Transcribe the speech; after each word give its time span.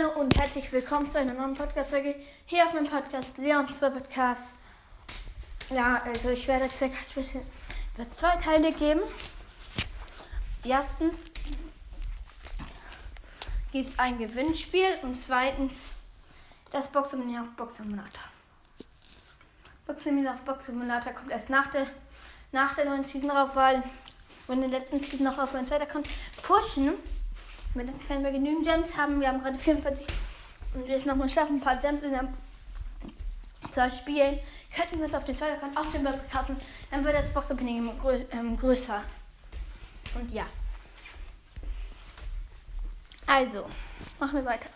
herzlich 0.00 0.72
willkommen 0.72 1.10
zu 1.10 1.18
einer 1.18 1.34
neuen 1.34 1.54
Podcast-Folge 1.54 2.14
hier 2.46 2.64
auf 2.64 2.72
meinem 2.72 2.88
Podcast 2.88 3.36
Leons 3.36 3.72
Podcast. 3.72 4.40
Ja, 5.68 6.00
also 6.02 6.30
ich 6.30 6.48
werde 6.48 6.70
circa 6.70 6.96
ein 6.96 7.14
bisschen 7.14 7.42
wird 7.96 8.14
zwei 8.14 8.34
Teile 8.36 8.72
geben. 8.72 9.02
Erstens 10.64 11.24
gibt 13.72 13.90
es 13.90 13.98
ein 13.98 14.16
Gewinnspiel 14.16 14.88
und 15.02 15.16
zweitens 15.16 15.90
das 16.70 16.88
Boxsimulator 16.88 17.42
auf 17.42 17.56
Boxsimulator. 17.56 18.24
Boxsimulator 19.86 20.34
auf 20.34 20.40
Boxsimulator 20.46 21.12
kommt 21.12 21.30
erst 21.30 21.50
nach 21.50 21.66
der, 21.66 21.86
nach 22.52 22.74
der 22.74 22.86
neuen 22.86 23.04
Season 23.04 23.30
rauf, 23.30 23.54
weil 23.54 23.82
wenn 24.46 24.62
der 24.62 24.70
letzten 24.70 25.00
Season 25.00 25.26
noch 25.26 25.38
auf 25.38 25.54
ein 25.54 25.66
zweiter 25.66 25.84
kommt, 25.84 26.08
pushen. 26.42 26.94
Wenn 27.74 28.24
wir 28.24 28.32
genügend 28.32 28.66
Gems 28.66 28.96
haben, 28.96 29.20
wir 29.20 29.28
haben 29.28 29.42
gerade 29.42 29.58
44 29.58 30.06
und 30.74 30.86
wir 30.86 30.96
es 30.96 31.04
nochmal 31.04 31.28
schaffen, 31.28 31.56
ein 31.56 31.60
paar 31.60 31.76
Gems 31.76 32.02
in 32.02 32.10
der 32.10 32.28
zu 33.70 33.90
spielen, 33.96 34.38
könnten 34.74 34.98
wir 34.98 35.04
uns 35.04 35.14
auf 35.14 35.24
den 35.24 35.36
zweiten 35.36 35.56
Account 35.56 35.76
auch 35.76 35.92
den 35.92 36.02
Burger 36.02 36.18
kaufen, 36.32 36.56
dann 36.90 37.04
wird 37.04 37.14
das 37.14 37.32
Box 37.32 37.50
Opening 37.50 37.98
grö 38.00 38.20
ähm, 38.32 38.56
größer. 38.56 39.02
Und 40.14 40.32
ja. 40.32 40.46
Also, 43.26 43.66
machen 44.18 44.38
wir 44.38 44.44
weiter. 44.44 44.68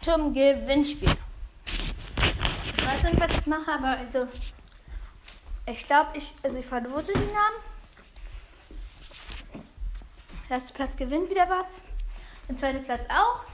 Zum 0.00 0.34
Gewinnspiel. 0.34 1.10
Ich 2.76 2.86
weiß 2.86 3.04
nicht, 3.04 3.20
was 3.20 3.38
ich 3.38 3.46
mache, 3.46 3.72
aber 3.72 3.98
also. 3.98 4.26
Ich 5.66 5.86
glaube, 5.86 6.18
ich. 6.18 6.32
Also 6.42 6.58
ich 6.58 6.66
verlose 6.66 7.12
die 7.12 7.32
Namen. 7.32 7.73
Erster 10.50 10.74
Platz 10.74 10.96
gewinnt 10.96 11.30
wieder 11.30 11.48
was. 11.48 11.80
Der 12.48 12.56
zweite 12.56 12.78
Platz 12.80 13.06
auch. 13.08 13.44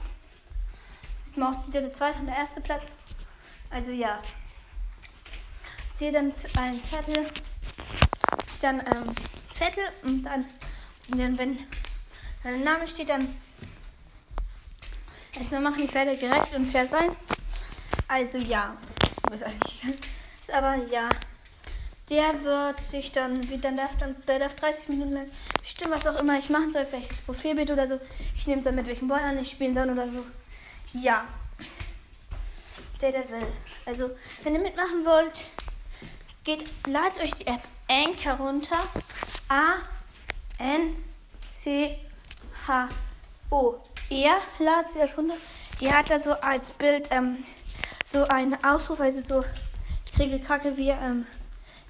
Diesmal 1.27 1.53
auch 1.53 1.67
wieder 1.67 1.81
der 1.81 1.93
zweite 1.93 2.19
und 2.19 2.25
der 2.25 2.35
erste 2.35 2.59
Platz. 2.59 2.83
Also 3.69 3.91
ja. 3.91 4.21
Ziehe 5.93 6.11
dann 6.11 6.33
einen 6.57 6.83
Zettel. 6.83 7.25
Dann 8.61 8.79
ähm, 8.79 9.15
Zettel 9.49 9.83
und 10.03 10.23
dann, 10.23 10.45
und 11.09 11.19
dann 11.19 11.37
wenn 11.37 11.59
dein 12.43 12.63
Name 12.63 12.87
steht, 12.87 13.09
dann 13.09 13.35
erstmal 15.37 15.61
machen, 15.61 15.83
ich 15.83 15.93
werde 15.93 16.17
gerecht 16.17 16.53
und 16.53 16.71
fair 16.71 16.87
sein. 16.87 17.15
Also 18.07 18.37
ja. 18.37 18.75
Was 19.29 19.43
eigentlich 19.43 19.83
ist 20.41 20.51
aber 20.51 20.75
ja. 20.75 21.09
Der 22.11 22.43
wird 22.43 22.79
sich 22.91 23.11
dann, 23.11 23.49
wie 23.49 23.57
dann 23.57 23.77
darf 23.77 23.97
dann, 23.97 24.15
der 24.27 24.37
darf 24.37 24.53
30 24.55 24.89
Minuten 24.89 25.13
lang 25.13 25.31
bestimmen, 25.59 25.93
was 25.93 26.05
auch 26.05 26.19
immer 26.19 26.37
ich 26.37 26.49
machen 26.49 26.71
soll, 26.71 26.85
vielleicht 26.85 27.11
das 27.11 27.21
Profilbild 27.21 27.71
oder 27.71 27.87
so. 27.87 27.99
Ich 28.35 28.45
nehme 28.45 28.59
es 28.59 28.65
dann 28.65 28.75
mit 28.75 28.85
welchem 28.85 29.07
Ball 29.07 29.21
an 29.21 29.39
ich 29.39 29.49
spielen 29.49 29.73
soll 29.73 29.89
oder 29.89 30.07
so. 30.07 30.23
Ja 30.93 31.25
der 33.01 33.11
der 33.11 33.29
will. 33.29 33.47
Also, 33.85 34.11
wenn 34.43 34.55
ihr 34.55 34.61
mitmachen 34.61 35.05
wollt, 35.05 35.41
geht, 36.43 36.63
ladet 36.87 37.19
euch 37.19 37.33
die 37.33 37.47
App 37.47 37.61
Anchor 37.89 38.33
runter. 38.33 38.77
A 39.49 39.73
N 40.57 40.95
C 41.51 41.97
H 42.67 42.89
O 43.49 43.75
R 44.09 44.37
ladet 44.59 44.91
sie 44.91 44.99
euch 44.99 45.17
runter. 45.17 45.35
Die 45.79 45.91
hat 45.91 46.09
da 46.09 46.19
so 46.19 46.33
als 46.33 46.69
Bild 46.71 47.07
ähm, 47.11 47.43
so 48.05 48.23
einen 48.25 48.63
Ausruf, 48.63 48.99
also 48.99 49.21
so 49.21 49.43
ich 50.05 50.11
kriege 50.13 50.39
Kacke 50.39 50.77
wie 50.77 50.89
ähm, 50.89 51.25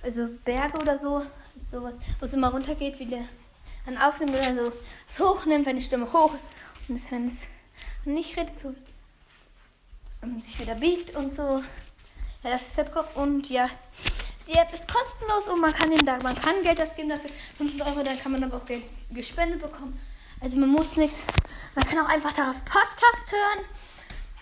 also 0.04 0.30
Berge 0.44 0.80
oder 0.80 0.98
so, 0.98 1.26
sowas, 1.72 1.96
wo 2.20 2.26
es 2.26 2.34
immer 2.34 2.50
runtergeht, 2.50 3.00
wie 3.00 3.06
der 3.06 3.26
dann 3.86 3.98
aufnimmt 3.98 4.32
oder 4.32 4.56
so 4.56 4.72
es 5.10 5.20
hochnimmt, 5.20 5.66
wenn 5.66 5.78
die 5.78 5.82
Stimme 5.82 6.12
hoch 6.12 6.34
ist 6.36 6.46
und 6.88 7.12
wenn 7.12 7.28
es 7.28 7.42
nicht 8.06 8.38
redet, 8.38 8.56
so 8.56 8.76
sich 10.40 10.60
wieder 10.60 10.76
biegt 10.76 11.16
und 11.16 11.32
so. 11.32 11.64
Ja, 12.44 12.50
das 12.50 12.68
ist 12.68 12.78
der 12.78 12.86
drauf. 12.86 13.16
Und 13.16 13.50
ja, 13.50 13.70
die 14.48 14.54
App 14.54 14.74
ist 14.74 14.88
kostenlos 14.88 15.48
und 15.48 15.62
man 15.62 15.74
kann 15.74 15.90
den 15.90 16.06
da, 16.06 16.18
man 16.22 16.36
kann 16.36 16.64
Geld 16.64 16.82
ausgeben 16.82 17.10
dafür. 17.10 17.30
500 17.58 17.88
Euro, 17.88 18.04
dann 18.04 18.20
kann 18.20 18.32
man 18.32 18.44
aber 18.44 18.58
auch 18.58 18.66
Geld 18.66 18.84
gespendet 19.12 19.62
bekommen. 19.62 20.00
Also 20.40 20.58
man 20.58 20.70
muss 20.70 20.98
nichts. 20.98 21.26
Man 21.76 21.86
kann 21.86 22.00
auch 22.00 22.10
einfach 22.10 22.34
darauf 22.34 22.64
Podcast 22.66 23.32
hören. 23.32 23.66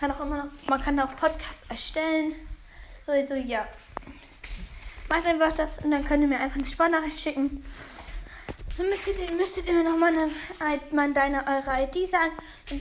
kann 0.00 0.12
auch 0.12 0.20
immer 0.26 0.44
noch, 0.44 0.68
man 0.68 0.82
kann 0.82 0.98
auch 1.00 1.14
Podcast 1.16 1.64
erstellen. 1.68 2.34
Also 3.06 3.34
ja. 3.34 3.66
Macht 5.10 5.26
einfach 5.26 5.52
das 5.52 5.78
und 5.78 5.90
dann 5.90 6.04
könnt 6.04 6.22
ihr 6.22 6.28
mir 6.28 6.38
einfach 6.38 6.56
eine 6.56 6.66
Sparnachricht 6.66 7.18
schicken. 7.18 7.64
Dann 8.76 8.88
müsstet 8.88 9.18
ihr, 9.18 9.32
müsstet 9.32 9.66
ihr 9.66 9.74
mir 9.74 9.82
noch 9.82 9.98
mal, 9.98 10.12
eine, 10.12 10.30
mal 10.92 11.12
deine, 11.12 11.44
eure 11.46 11.82
ID 11.82 12.08
sagen 12.08 12.32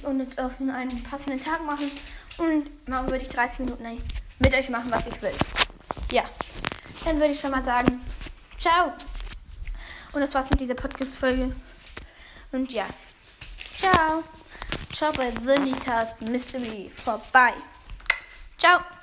und, 0.04 0.22
und 0.22 0.40
auf 0.40 0.52
einen 0.60 1.04
passenden 1.04 1.44
Tag 1.44 1.66
machen. 1.66 1.92
Und 2.38 2.70
dann 2.86 3.10
würde 3.10 3.24
ich 3.24 3.30
30 3.30 3.60
Minuten 3.60 4.02
mit 4.38 4.54
euch 4.54 4.70
machen, 4.70 4.92
was 4.92 5.08
ich 5.08 5.22
will. 5.24 5.34
Ja. 6.12 6.24
Dann 7.04 7.18
würde 7.18 7.32
ich 7.32 7.40
schon 7.40 7.52
mal 7.52 7.64
sagen, 7.64 8.00
ciao. 8.60 8.94
Und 10.14 10.22
das 10.22 10.34
war's 10.36 10.50
mit 10.52 10.62
dieser 10.62 10.76
Podcast-Folge. 10.76 11.56
Und 12.52 12.72
ja. 12.72 12.86
Ciao. 13.80 14.24
Ciao 14.94 15.12
bei 15.14 15.32
The 15.32 15.60
Nitas 15.62 16.22
Mystery 16.22 16.92
vorbei. 16.96 17.54
Ciao. 18.60 18.99